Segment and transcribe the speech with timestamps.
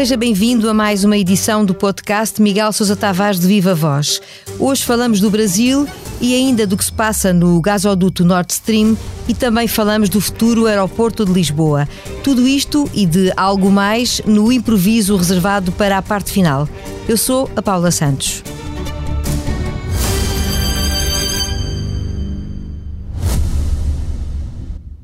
[0.00, 4.18] Seja bem-vindo a mais uma edição do podcast Miguel Sousa Tavares de Viva Voz.
[4.58, 5.86] Hoje falamos do Brasil
[6.22, 8.96] e ainda do que se passa no gasoduto Nord Stream
[9.28, 11.86] e também falamos do futuro aeroporto de Lisboa.
[12.24, 16.66] Tudo isto e de algo mais no improviso reservado para a parte final.
[17.06, 18.42] Eu sou a Paula Santos.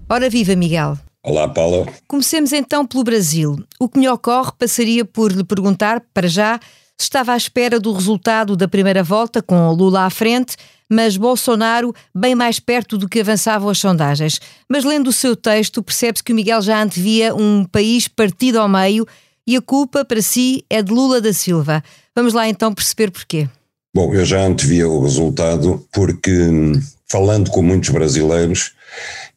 [0.08, 0.96] Ora viva, Miguel.
[1.20, 1.84] Olá, Paula.
[2.06, 3.56] Comecemos então pelo Brasil.
[3.80, 6.60] O que me ocorre passaria por lhe perguntar, para já,
[6.96, 10.56] se estava à espera do resultado da primeira volta, com Lula à frente,
[10.88, 14.40] mas Bolsonaro bem mais perto do que avançavam as sondagens.
[14.68, 18.68] Mas lendo o seu texto, percebe-se que o Miguel já antevia um país partido ao
[18.68, 19.04] meio
[19.44, 21.82] e a culpa, para si, é de Lula da Silva.
[22.14, 23.48] Vamos lá então perceber porquê.
[23.92, 28.72] Bom, eu já antevia o resultado porque, hum, falando com muitos brasileiros,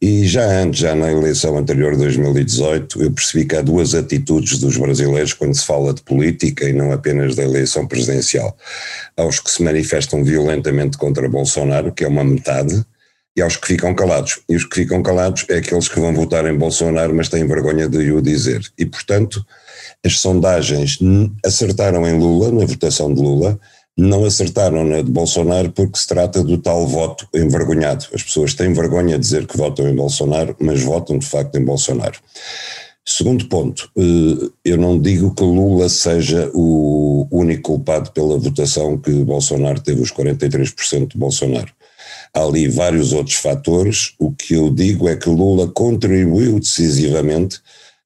[0.02, 4.60] e já antes, já na eleição anterior de 2018, eu percebi que há duas atitudes
[4.60, 8.56] dos brasileiros quando se fala de política e não apenas da eleição presidencial.
[9.18, 12.86] Aos que se manifestam violentamente contra Bolsonaro, que é uma metade,
[13.36, 14.40] e aos que ficam calados.
[14.50, 17.88] E os que ficam calados é aqueles que vão votar em Bolsonaro, mas têm vergonha
[17.88, 18.62] de o dizer.
[18.78, 19.46] E, portanto,
[20.06, 21.00] as sondagens
[21.46, 23.60] acertaram em Lula, na votação de Lula,
[24.00, 28.06] não acertaram na de Bolsonaro porque se trata do tal voto envergonhado.
[28.14, 31.66] As pessoas têm vergonha de dizer que votam em Bolsonaro, mas votam de facto em
[31.66, 32.18] Bolsonaro.
[33.06, 39.12] Segundo ponto, eh, eu não digo que Lula seja o único culpado pela votação que
[39.24, 41.72] Bolsonaro teve os 43% de Bolsonaro.
[42.34, 44.14] Há ali vários outros fatores.
[44.20, 47.60] O que eu digo é que Lula contribuiu decisivamente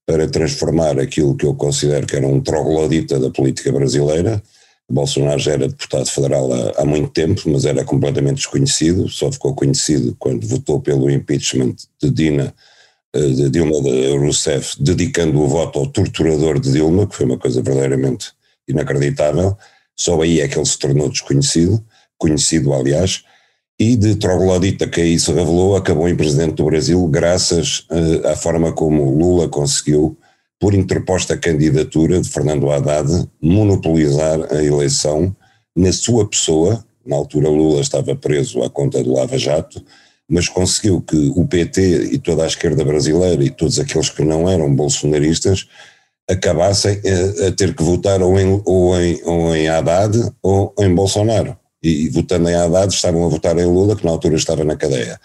[0.05, 4.41] para transformar aquilo que eu considero que era um troglodita da política brasileira
[4.89, 9.55] Bolsonaro já era deputado federal há, há, muito tempo, mas era completamente desconhecido, só ficou
[9.55, 12.53] conhecido quando votou pelo impeachment de Dina,
[13.13, 13.77] eh, de Dilma
[14.19, 18.33] Rousseff, dedicando o voto ao torturador de Dilma, que foi uma coisa verdadeiramente
[18.67, 19.57] inacreditável.
[19.95, 21.83] Só aí é que ele se tornou desconhecido,
[22.17, 23.23] conhecido aliás,
[23.79, 28.35] e de troglodita que aí se revelou, acabou em presidente do Brasil, graças uh, à
[28.35, 30.17] forma como Lula conseguiu
[30.63, 35.35] por interposta candidatura de Fernando Haddad, monopolizar a eleição
[35.75, 36.81] na sua pessoa.
[37.05, 39.83] Na altura, Lula estava preso à conta do Lava Jato,
[40.25, 44.49] mas conseguiu que o PT e toda a esquerda brasileira e todos aqueles que não
[44.49, 45.67] eram bolsonaristas
[46.31, 47.01] acabassem
[47.43, 51.57] a, a ter que votar ou em, ou, em, ou em Haddad ou em Bolsonaro.
[51.83, 54.77] E, e votando em Haddad estavam a votar em Lula, que na altura estava na
[54.77, 55.19] cadeia.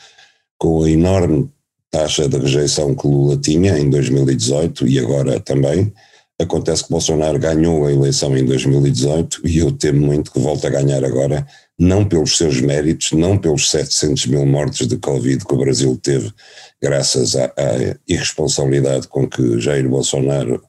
[0.59, 1.49] Com a enorme
[1.91, 5.93] taxa de rejeição que Lula tinha em 2018 e agora também.
[6.41, 10.71] Acontece que Bolsonaro ganhou a eleição em 2018 e eu temo muito que volte a
[10.71, 11.45] ganhar agora,
[11.77, 16.33] não pelos seus méritos, não pelos 700 mil mortes de Covid que o Brasil teve,
[16.81, 20.63] graças à, à irresponsabilidade com que Jair Bolsonaro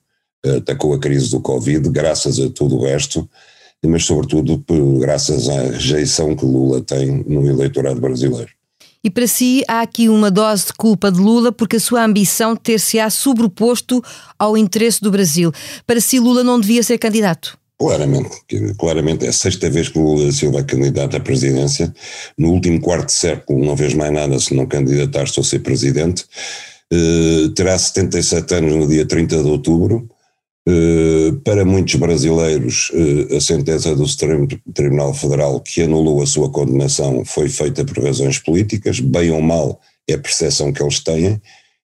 [0.43, 3.29] eh, atacou a crise do Covid, graças a tudo o resto,
[3.85, 4.63] mas sobretudo
[4.99, 8.58] graças à rejeição que Lula tem no eleitorado brasileiro.
[9.01, 12.55] E para si há aqui uma dose de culpa de Lula porque a sua ambição
[12.55, 14.03] ter-se-á sobreposto
[14.37, 15.53] ao interesse do Brasil.
[15.87, 17.57] Para si, Lula não devia ser candidato?
[17.79, 18.29] Claramente,
[18.77, 21.93] claramente é a sexta vez que Lula Silva é candidato à presidência.
[22.37, 26.25] No último quarto século não fez mais nada se não candidatar-se a ser presidente.
[26.91, 30.09] Uh, terá 77 anos no dia 30 de outubro.
[30.69, 36.51] Eh, para muitos brasileiros, eh, a sentença do Supremo Tribunal Federal que anulou a sua
[36.51, 41.41] condenação foi feita por razões políticas, bem ou mal é a percepção que eles têm,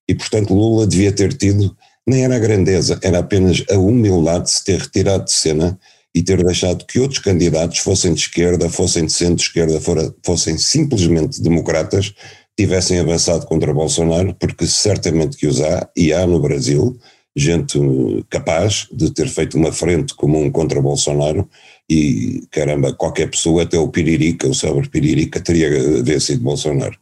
[0.08, 1.76] e portanto Lula devia ter tido,
[2.08, 5.80] nem era a grandeza, era apenas a humildade de se ter retirado de cena
[6.14, 9.80] e ter deixado que outros candidatos, fossem de esquerda, fossem de centro-esquerda,
[10.24, 12.14] fossem simplesmente democratas,
[12.58, 16.98] tivessem avançado contra Bolsonaro, porque certamente que os há, e há no Brasil,
[17.36, 17.78] gente
[18.30, 21.48] capaz de ter feito uma frente comum contra Bolsonaro
[21.90, 25.70] e, caramba, qualquer pessoa, até o Piririca, o sobre Piririca, teria
[26.02, 26.98] vencido Bolsonaro.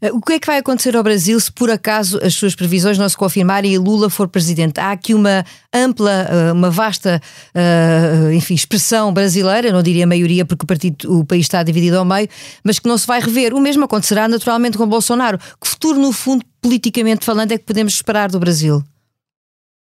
[0.00, 2.96] Eh, o que é que vai acontecer ao Brasil se por acaso as suas previsões
[2.96, 4.78] não se confirmarem e Lula for presidente?
[4.78, 7.20] Há aqui uma ampla, eh, uma vasta,
[7.54, 12.04] eh, enfim, expressão brasileira, não diria maioria porque o, partido, o país está dividido ao
[12.04, 12.28] meio,
[12.62, 13.52] mas que não se vai rever.
[13.52, 15.38] O mesmo acontecerá naturalmente com Bolsonaro.
[15.38, 18.82] Que futuro, no fundo, politicamente falando, é que podemos esperar do Brasil?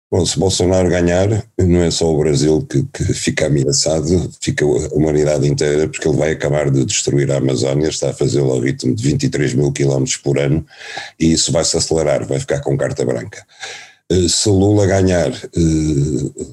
[0.09, 4.95] Bom, se Bolsonaro ganhar, não é só o Brasil que, que, fica ameaçado, fica a
[4.95, 8.95] humanidade inteira, porque ele vai acabar de destruir a Amazónia, está a fazê-lo ao ritmo
[8.95, 10.65] de 23 mil quilómetros por ano,
[11.19, 13.45] e isso vai se acelerar, vai ficar com carta branca.
[14.11, 16.47] eh, se Lula ganhar, eh,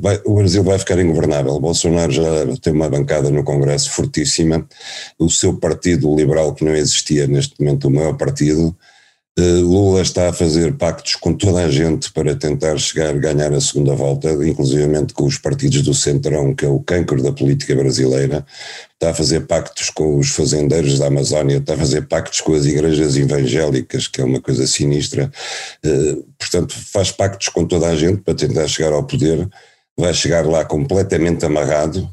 [0.00, 1.60] vai, o Brasil vai ficar ingovernável.
[1.60, 2.22] Bolsonaro já
[2.62, 4.66] tem uma bancada no Congresso fortíssima.
[5.18, 8.93] O seu partido liberal, que não existia neste momento, o maior partido, eh,
[9.36, 13.92] Lula está a fazer pactos com toda a gente para tentar chegar, ganhar a segunda
[13.92, 18.46] volta, inclusivamente com os partidos do Centrão, que é o cancro da política brasileira,
[18.92, 22.64] está a fazer pactos com os fazendeiros da Amazónia, está a fazer pactos com as
[22.64, 25.28] igrejas evangélicas, que é uma coisa sinistra,
[25.84, 29.48] eh, portanto faz pactos com toda a gente para tentar chegar ao poder,
[29.98, 32.08] vai chegar lá completamente amarrado,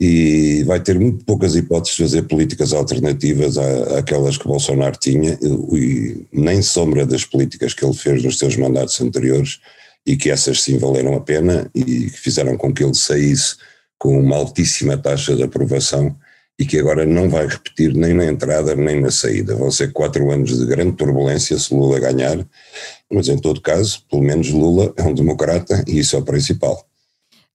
[0.00, 5.38] e vai ter muito poucas hipóteses de fazer políticas alternativas à, àquelas que Bolsonaro tinha,
[5.74, 9.60] e nem sombra das políticas que ele fez nos seus mandatos anteriores,
[10.06, 13.56] e que essas sim valeram a pena e que fizeram com que ele saísse
[13.98, 16.16] com uma altíssima taxa de aprovação
[16.58, 19.54] e que agora não vai repetir nem na entrada nem na saída.
[19.54, 22.46] Vão ser quatro anos de grande turbulência se Lula ganhar,
[23.10, 26.89] mas em todo caso, pelo menos Lula é um democrata e isso é o principal.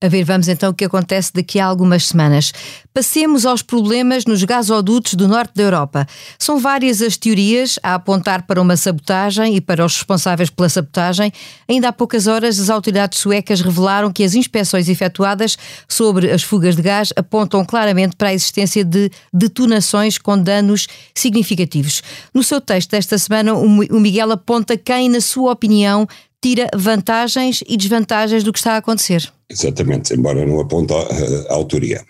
[0.04, 2.52] A ver, vamos então o que acontece daqui a algumas semanas.
[2.92, 6.06] Passemos aos problemas nos gasodutos do norte da Europa.
[6.38, 11.32] São várias as teorias a apontar para uma sabotagem e para os responsáveis pela sabotagem.
[11.66, 15.56] Ainda há poucas horas, as autoridades suecas revelaram que as inspeções efetuadas
[15.88, 22.02] sobre as fugas de gás apontam claramente para a existência de detonações com danos significativos.
[22.34, 26.06] No seu texto desta semana, o Miguel aponta quem, na sua opinião,
[26.46, 29.32] tira vantagens e desvantagens do que está a acontecer.
[29.50, 32.04] Exatamente, embora não aponte a, a autoria.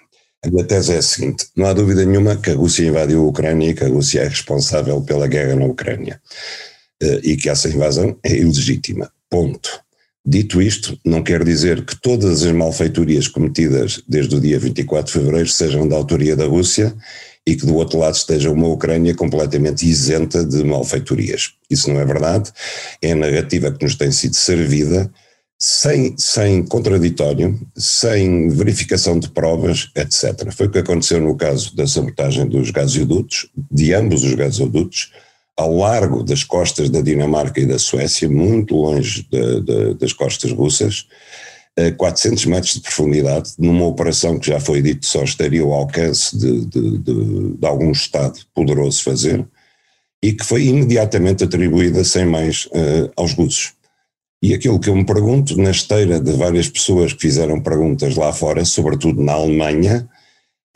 [0.44, 3.29] A minha tese é a seguinte: não há dúvida nenhuma que a Rússia invadiu a
[3.29, 6.21] Ucrânia e que a Rússia é responsável pela guerra na Ucrânia
[7.03, 9.11] eh, e que essa invasão é ilegítima.
[9.31, 9.81] Ponto.
[10.29, 15.19] Dito isto, não quer dizer que todas as malfeitorias cometidas desde o dia 24 de
[15.19, 16.94] fevereiro sejam da autoria da Rússia
[17.46, 21.52] e que do outro lado esteja uma Ucrânia completamente isenta de malfeitorias.
[21.70, 22.50] Isso não é verdade.
[23.00, 25.10] É a narrativa que nos tem sido servida
[25.58, 30.52] sem, sem contraditório, sem verificação de provas, etc.
[30.52, 35.12] Foi o que aconteceu no caso da sabotagem dos gasodutos, de ambos os gasodutos,
[35.56, 40.52] ao largo das costas da Dinamarca e da Suécia, muito longe de, de, das costas
[40.52, 41.06] russas,
[41.78, 46.37] a 400 metros de profundidade, numa operação que já foi dito só estaria ao alcance
[46.37, 49.46] de, de, de, de algum Estado poderoso fazer,
[50.23, 53.75] e que foi imediatamente atribuída sem mais uh, aos russos.
[54.43, 58.32] E aquilo que eu me pergunto, na esteira de várias pessoas que fizeram perguntas lá
[58.32, 60.08] fora, sobretudo na Alemanha,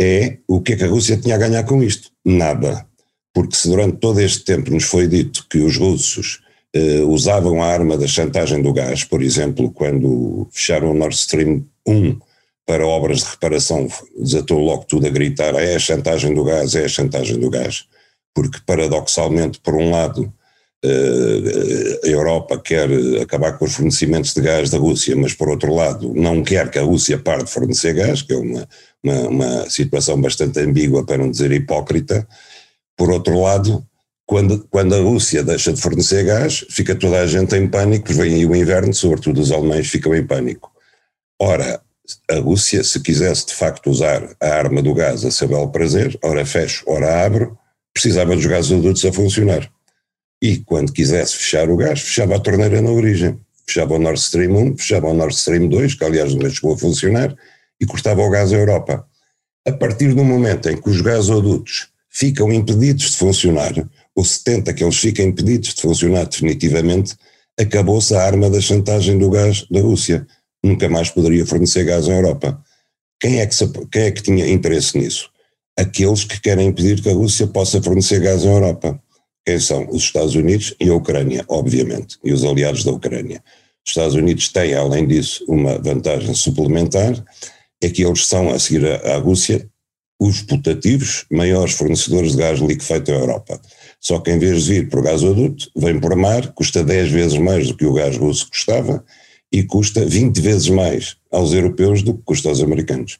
[0.00, 2.10] é o que é que a Rússia tinha a ganhar com isto?
[2.24, 2.86] Nada.
[3.34, 6.40] Porque se durante todo este tempo nos foi dito que os russos
[6.72, 11.64] eh, usavam a arma da chantagem do gás, por exemplo, quando fecharam o Nord Stream
[11.86, 12.18] 1
[12.64, 16.84] para obras de reparação, desatou logo tudo a gritar: é a chantagem do gás, é
[16.84, 17.86] a chantagem do gás.
[18.32, 20.32] Porque, paradoxalmente, por um lado,
[22.02, 22.88] a Europa quer
[23.20, 26.78] acabar com os fornecimentos de gás da Rússia, mas por outro lado não quer que
[26.78, 28.68] a Rússia pare de fornecer gás, que é uma,
[29.02, 32.26] uma, uma situação bastante ambígua, para não dizer hipócrita.
[32.96, 33.84] Por outro lado,
[34.30, 38.16] quando, quando a Rússia deixa de fornecer gás, fica toda a gente em pânico, pois
[38.16, 40.70] vem aí o inverno, sobretudo os alemães ficam em pânico.
[41.36, 41.80] Ora,
[42.30, 46.16] a Rússia, se quisesse de facto usar a arma do gás a seu belo prazer,
[46.22, 47.58] ora fecho, ora abro,
[47.92, 49.68] precisava dos gasodutos a funcionar
[50.40, 53.38] e quando quisesse fechar o gás, fechava a torneira na origem.
[53.66, 56.78] Fechava o Nord Stream 1, fechava o Nord Stream 2, que aliás não chegou a
[56.78, 57.36] funcionar,
[57.80, 59.04] e cortava o gás à Europa.
[59.66, 63.72] A partir do momento em que os gasodutos ficam impedidos de funcionar,
[64.20, 67.16] ou se tenta que eles fiquem impedidos de funcionar definitivamente,
[67.58, 70.26] acabou-se a arma da chantagem do gás da Rússia.
[70.62, 72.62] Nunca mais poderia fornecer gás à Europa.
[73.18, 73.56] Quem é que,
[73.90, 75.30] quem é que tinha interesse nisso?
[75.74, 79.02] Aqueles que querem impedir que a Rússia possa fornecer gás à Europa
[79.46, 83.42] quem são os Estados Unidos e a Ucrânia, obviamente, e os aliados da Ucrânia.
[83.86, 87.14] Os Estados Unidos têm, além disso, uma vantagem suplementar,
[87.82, 89.66] é que eles são, a seguir à Rússia,
[90.20, 93.58] os putativos maiores fornecedores de gás liquefeito à Europa.
[94.00, 97.68] Só que em vez de vir por gasoduto, vem por mar, custa 10 vezes mais
[97.68, 99.04] do que o gás russo custava
[99.52, 103.18] e custa 20 vezes mais aos europeus do que custa aos americanos.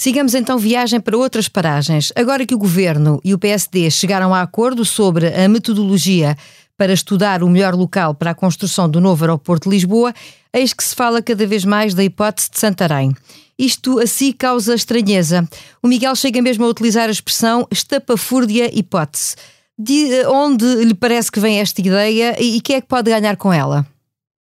[0.00, 2.12] Sigamos então viagem para outras paragens.
[2.14, 6.36] Agora que o Governo e o PSD chegaram a acordo sobre a metodologia
[6.76, 10.14] para estudar o melhor local para a construção do novo aeroporto de Lisboa,
[10.52, 13.12] eis que se fala cada vez mais da hipótese de Santarém.
[13.58, 15.46] Isto assim causa estranheza.
[15.82, 19.34] O Miguel chega mesmo a utilizar a expressão estapafúrdia hipótese.
[19.78, 23.52] De onde lhe parece que vem esta ideia e quem é que pode ganhar com
[23.52, 23.86] ela?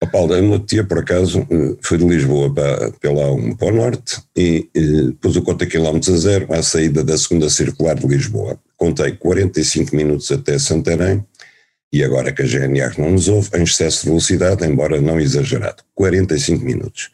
[0.00, 3.76] A Paula, uma tia, por acaso, eh, foi de Lisboa para, pela 1 para o
[3.76, 8.06] norte e, e pus o conta quilómetros a zero à saída da segunda circular de
[8.06, 8.60] Lisboa.
[8.76, 11.24] Contei 45 minutos até Santarém
[11.92, 15.82] e agora que a GNR não nos ouve, em excesso de velocidade, embora não exagerado.
[15.94, 17.10] 45 minutos.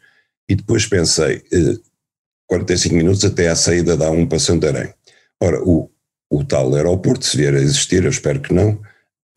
[0.49, 1.41] E depois pensei,
[2.47, 4.93] 45 minutos até à saída da A1 para Santarém.
[5.39, 5.89] Ora, o
[6.63, 8.79] tal aeroporto, se vier a existir, eu espero que não,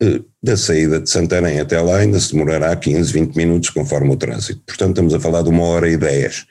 [0.01, 4.15] eh, da saída de Santarém até lá ainda se demorará 15, 20 minutos conforme o
[4.15, 4.61] trânsito.
[4.65, 6.45] Portanto, estamos a falar de uma hora e dez.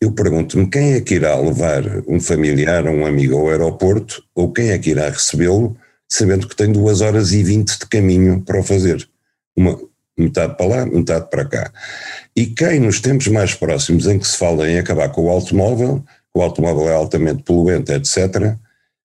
[0.00, 4.70] Eu pergunto-me quem é que irá levar um familiar, um amigo ao aeroporto, ou quem
[4.70, 5.76] é que irá recebê-lo,
[6.08, 9.06] sabendo que tem duas horas e vinte de caminho para o fazer.
[9.56, 9.78] Uma,
[10.16, 11.72] metade para lá, metade para cá.
[12.34, 16.04] E quem nos tempos mais próximos em que se fala em acabar com o automóvel,
[16.34, 18.56] o automóvel é altamente poluente, etc.,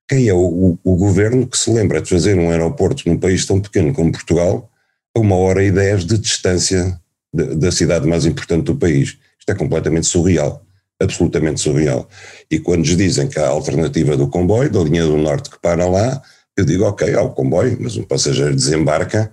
[0.07, 3.45] quem é o, o, o, governo que se lembra de fazer um aeroporto num país
[3.45, 4.69] tão pequeno como Portugal
[5.15, 6.99] a uma hora e dez de distância
[7.33, 9.17] de, da cidade mais importante do país?
[9.39, 10.65] Isto é completamente surreal,
[11.01, 12.07] absolutamente surreal.
[12.51, 15.59] E quando nos dizem que há a alternativa do comboio, da linha do norte que
[15.59, 16.21] para lá,
[16.57, 19.31] eu digo, ok, há o comboio, mas um passageiro desembarca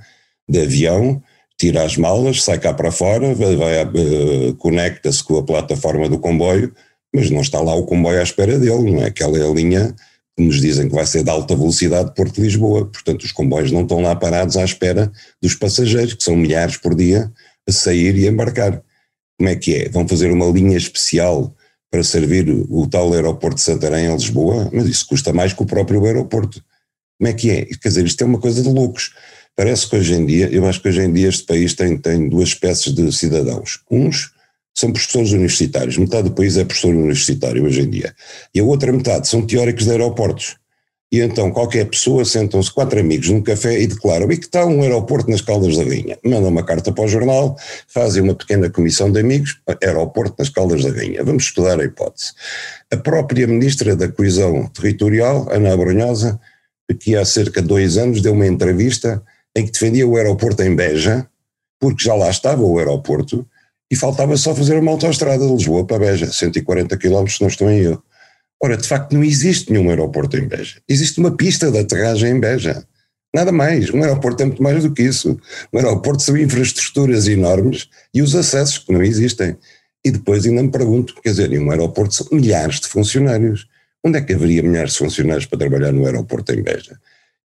[0.49, 1.23] de avião,
[1.59, 6.19] tira as malas, sai cá para fora, vai, vai uh, conecta-se com a plataforma do
[6.19, 6.75] comboio,
[7.15, 9.07] mas não está lá o comboio à espera dele, não é?
[9.07, 9.95] Aquela é a linha
[10.39, 14.15] nos dizem que vai ser de alta velocidade Porto-Lisboa, portanto os comboios não estão lá
[14.17, 15.11] parados à espera
[15.43, 17.31] dos passageiros, que são milhares por dia,
[17.69, 18.83] a sair e embarcar.
[19.39, 19.89] Como é que é?
[19.89, 21.55] Vão fazer uma linha especial
[21.91, 25.67] para servir o tal aeroporto de Santarém em Lisboa, mas isso custa mais que o
[25.67, 26.63] próprio aeroporto.
[27.19, 27.65] Como é que é?
[27.65, 29.13] Quer dizer, isto é uma coisa de loucos.
[29.57, 32.29] Parece que hoje em dia, eu acho que hoje em dia este país tem, tem
[32.29, 33.81] duas espécies de cidadãos.
[33.91, 34.33] Uns
[34.75, 38.15] são professores universitários, metade do país é professor universitário hoje em dia,
[38.55, 40.57] e a outra metade são teóricos de aeroportos.
[41.13, 44.81] E então qualquer pessoa, sentam-se quatro amigos num café e declaram, e que está um
[44.83, 46.17] aeroporto nas Caldas da Rainha?
[46.25, 47.57] Mandam uma carta para o jornal,
[47.89, 52.33] fazem uma pequena comissão de amigos, aeroporto nas Caldas da Rainha, vamos estudar a hipótese.
[52.93, 56.41] A própria Ministra da Coesão Territorial, Ana Abrunhosa,
[57.01, 59.23] que há cerca de dois anos deu uma entrevista
[59.57, 61.27] em que defendia o aeroporto em Beja,
[61.81, 63.47] porque já lá estava o aeroporto,
[63.91, 67.69] e faltava só fazer uma autoestrada de Lisboa para Beja, 140 km, se não estou
[67.69, 68.03] em eu.
[68.63, 70.81] Ora, de facto, não existe nenhum aeroporto em Beja.
[70.89, 72.85] Existe uma pista de aterragem em Beja.
[73.35, 73.91] Nada mais.
[73.91, 75.39] Um aeroporto é muito mais do que isso.
[75.73, 79.57] Um aeroporto são infraestruturas enormes e os acessos que não existem.
[80.05, 83.67] E depois ainda me pergunto, quer dizer, em um aeroporto são milhares de funcionários.
[84.05, 86.99] Onde é que haveria milhares de funcionários para trabalhar no aeroporto em Beja?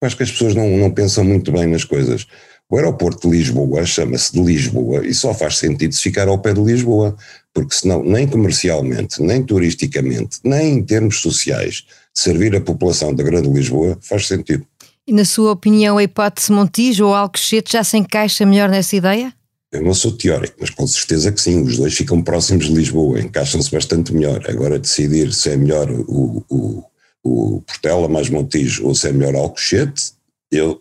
[0.01, 2.27] Eu acho que as pessoas não, não pensam muito bem nas coisas.
[2.71, 6.55] O aeroporto de Lisboa chama-se de Lisboa e só faz sentido se ficar ao pé
[6.55, 7.17] de Lisboa,
[7.53, 11.85] porque senão, nem comercialmente, nem turisticamente, nem em termos sociais,
[12.15, 14.65] servir a população da Grande Lisboa faz sentido.
[15.05, 19.35] E na sua opinião, a hipótese Montijo ou Alcochete já se encaixa melhor nessa ideia?
[19.73, 23.21] Eu não sou teórico, mas com certeza que sim, os dois ficam próximos de Lisboa,
[23.21, 24.45] encaixam-se bastante melhor.
[24.49, 26.85] Agora decidir se é melhor o, o,
[27.25, 30.13] o Portela mais Montijo ou se é melhor Alcochete,
[30.53, 30.81] eu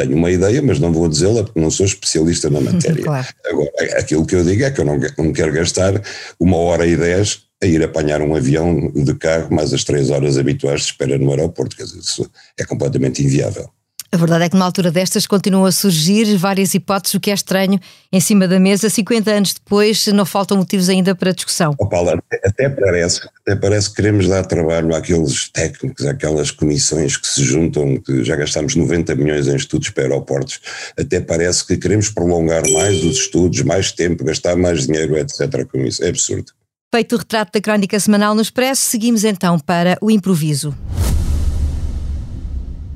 [0.00, 3.02] tenho uma ideia, mas não vou dizê-la porque não sou especialista na matéria.
[3.02, 3.28] claro.
[3.46, 6.00] Agora, aquilo que eu digo é que eu não, não quero gastar
[6.38, 10.38] uma hora e dez a ir apanhar um avião de carro mais as três horas
[10.38, 11.76] habituais de espera no aeroporto.
[11.76, 13.68] Quer dizer, isso é completamente inviável.
[14.12, 17.34] A verdade é que numa altura destas continuam a surgir várias hipóteses, o que é
[17.34, 17.78] estranho,
[18.12, 21.76] em cima da mesa, 50 anos depois, não faltam motivos ainda para discussão.
[21.78, 27.16] Oh, Paulo, até, até, parece, até parece que queremos dar trabalho àqueles técnicos, àquelas comissões
[27.16, 30.60] que se juntam, que já gastamos 90 milhões em estudos para aeroportos,
[30.98, 35.64] até parece que queremos prolongar mais os estudos, mais tempo, gastar mais dinheiro, etc.
[35.70, 36.02] com isso.
[36.02, 36.50] É absurdo.
[36.92, 40.74] Feito o retrato da crónica semanal no Expresso, seguimos então para o improviso.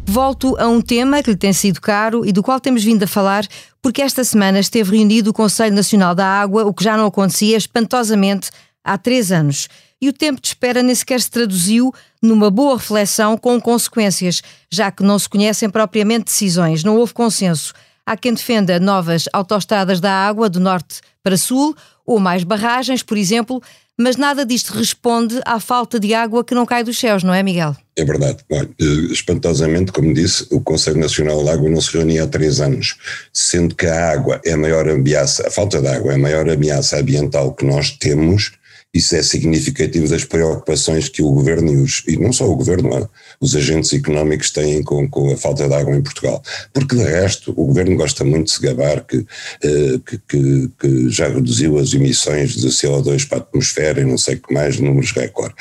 [0.07, 3.07] Volto a um tema que lhe tem sido caro e do qual temos vindo a
[3.07, 3.47] falar,
[3.83, 7.57] porque esta semana esteve reunido o Conselho Nacional da Água, o que já não acontecia
[7.57, 8.51] espantosamente
[8.85, 9.69] há três anos.
[10.01, 11.93] E o tempo de espera nem sequer se traduziu
[12.23, 17.73] numa boa reflexão com consequências, já que não se conhecem propriamente decisões, não houve consenso.
[18.07, 23.17] Há quem defenda novas autoestradas da água do norte para sul, ou mais barragens, por
[23.17, 23.63] exemplo,
[23.99, 27.43] mas nada disto responde à falta de água que não cai dos céus, não é,
[27.43, 27.77] Miguel?
[27.97, 28.39] É verdade.
[28.51, 32.97] Eh, espantosamente, como disse, o Conselho Nacional da Água não se reunia há três anos,
[33.33, 36.49] sendo que a água é a maior ameaça, a falta de água é a maior
[36.49, 38.53] ameaça ambiental que nós temos
[38.95, 43.11] isso é significativo das preocupações que o governo e, os, e não só o governo,
[43.41, 46.41] os agentes económicos têm com, com, a falta de água em Portugal.
[46.73, 49.27] Porque de resto, o governo gosta muito de se gabar que,
[49.65, 54.17] eh, que, que, que, já reduziu as emissões de CO2 para a atmosfera e não
[54.17, 55.55] sei o que mais, números recorde.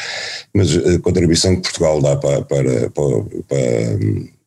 [0.53, 3.97] Mas a contribuição que Portugal dá para, para, para, para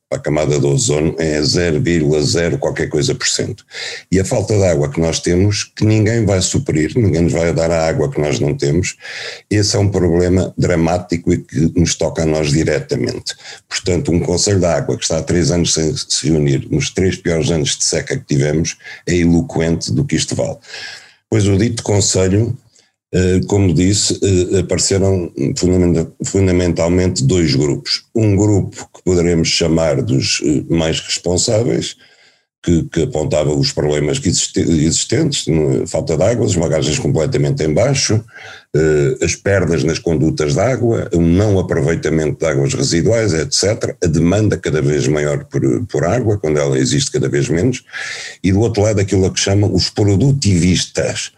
[0.09, 3.65] para a camada do ozono é 0,0 qualquer coisa por cento.
[4.11, 7.53] E a falta de água que nós temos, que ninguém vai suprir, ninguém nos vai
[7.53, 8.97] dar a água que nós não temos,
[9.51, 13.35] esse é um problema dramático e que nos toca a nós diretamente.
[13.69, 17.17] Portanto, um Conselho de Água que está há três anos sem se reunir, nos três
[17.17, 18.77] piores anos de seca que tivemos,
[19.09, 20.57] é eloquente do que isto vale.
[21.29, 22.57] Pois o dito Conselho
[23.47, 25.33] como disse, eh, apareceram
[26.25, 28.05] fundamentalmente dois grupos.
[28.15, 31.97] Um grupo que poderemos chamar dos eh, mais responsáveis,
[32.63, 35.45] que, que apontava os problemas existentes,
[35.87, 38.25] falta de água, as bagagens completamente em baixo,
[39.23, 44.57] as perdas nas condutas de água, o não aproveitamento de águas residuais, etc., a demanda
[44.57, 47.85] cada vez maior por, por água, quando ela existe cada vez menos,
[48.43, 51.31] e do outro lado aquilo que chamam os produtivistas,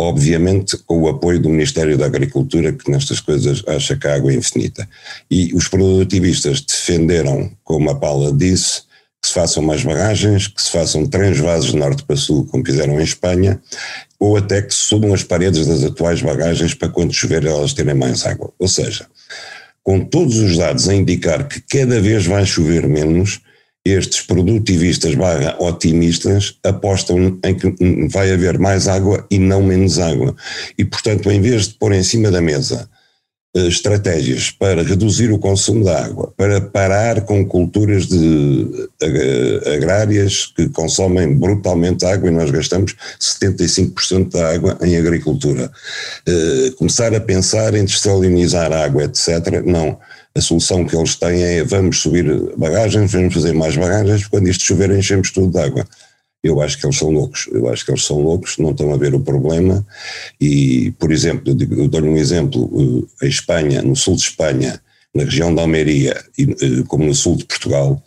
[0.00, 4.32] obviamente com o apoio do Ministério da Agricultura, que nestas coisas acha que a água
[4.32, 4.88] é infinita.
[5.30, 8.82] E os produtivistas defenderam, como a Paula disse,
[9.22, 12.98] que se façam mais barragens, que se façam transvasos de norte para sul, como fizeram
[12.98, 13.60] em Espanha,
[14.18, 17.94] ou até que se subam as paredes das atuais barragens para quando chover elas terem
[17.94, 18.50] mais água.
[18.58, 19.06] Ou seja,
[19.82, 23.40] com todos os dados a indicar que cada vez vai chover menos,
[23.84, 27.74] estes produtivistas barra otimistas apostam em que
[28.08, 30.34] vai haver mais água e não menos água.
[30.76, 32.88] E, portanto, em vez de pôr em cima da mesa
[33.56, 40.52] uh, estratégias para reduzir o consumo de água, para parar com culturas de, uh, agrárias
[40.54, 45.72] que consomem brutalmente água e nós gastamos 75% da água em agricultura,
[46.28, 49.98] uh, começar a pensar em desalinizar água, etc., não
[50.34, 52.24] a solução que eles têm é vamos subir
[52.56, 55.86] bagagens, vamos fazer mais bagagens, quando isto chover enchemos tudo de água.
[56.42, 58.96] Eu acho que eles são loucos, eu acho que eles são loucos, não estão a
[58.96, 59.86] ver o problema
[60.40, 64.80] e, por exemplo, eu dou-lhe um exemplo, eh, a Espanha, no sul de Espanha,
[65.14, 68.02] na região da Almeria, eh, como no sul de Portugal,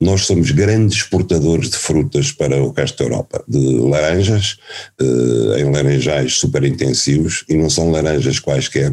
[0.00, 4.56] nós somos grandes exportadores de frutas para o resto da Europa, de laranjas,
[4.98, 8.90] eh, em laranjais super intensivos, e não são laranjas quaisquer,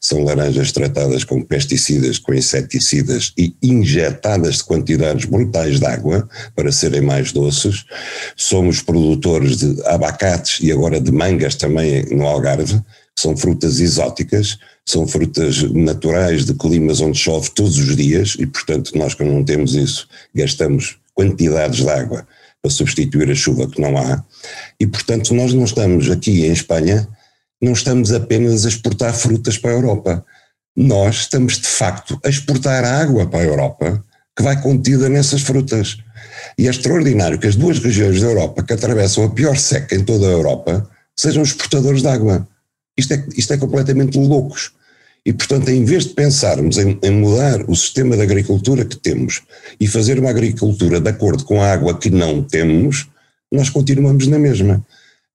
[0.00, 6.72] são laranjas tratadas com pesticidas, com inseticidas e injetadas de quantidades brutais de água para
[6.72, 7.84] serem mais doces.
[8.36, 12.80] Somos produtores de abacates e agora de mangas também no Algarve,
[13.16, 14.58] são frutas exóticas,
[14.90, 19.44] são frutas naturais de climas onde chove todos os dias e, portanto, nós quando não
[19.44, 22.26] temos isso, gastamos quantidades de água
[22.62, 24.22] para substituir a chuva que não há.
[24.78, 27.08] E, portanto, nós não estamos aqui em Espanha,
[27.60, 30.24] não estamos apenas a exportar frutas para a Europa.
[30.76, 34.04] Nós estamos, de facto, a exportar água para a Europa
[34.36, 35.98] que vai contida nessas frutas.
[36.56, 40.04] E é extraordinário que as duas regiões da Europa que atravessam a pior seca em
[40.04, 42.48] toda a Europa sejam exportadores de água.
[42.96, 44.72] Isto é, isto é completamente loucos.
[45.24, 49.42] E, portanto, em vez de pensarmos em, em, mudar o sistema de agricultura que temos
[49.78, 53.08] e fazer uma agricultura de acordo com a água que não temos,
[53.52, 54.84] nós continuamos na mesma.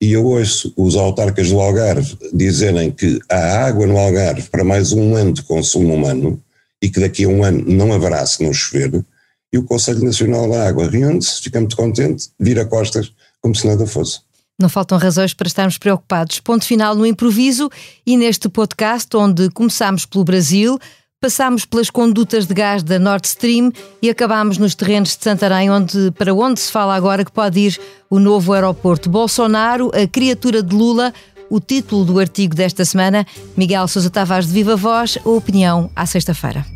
[0.01, 4.91] E eu ouço os autarcas do Algarve dizerem que há água no Algarve para mais
[4.91, 6.41] um ano de consumo humano
[6.81, 9.03] e que daqui a um ano não haverá se não chover,
[9.51, 13.87] e o Conselho Nacional da Água reúne-se, fica muito contente, vira costas como se nada
[13.87, 14.19] fosse.
[14.59, 16.39] Não faltam razões para estarmos preocupados.
[16.39, 17.69] Ponto final no improviso
[18.05, 20.79] e neste podcast, onde começámos pelo Brasil,
[21.19, 26.11] passámos pelas condutas de gás da Nord Stream e acabámos nos terrenos de Santarém, onde,
[26.11, 29.09] para onde se fala agora que pode ir o novo aeroporto.
[29.09, 31.13] Bolsonaro, a criatura de Lula,
[31.49, 33.25] o título do artigo desta semana.
[33.57, 36.74] Miguel Sousa Tavares de Viva Voz, a opinião à sexta-feira.